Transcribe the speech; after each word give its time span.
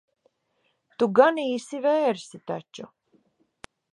Tu 1.03 1.07
ganīsi 1.19 1.83
vērsi 1.85 2.41
taču. 2.53 2.89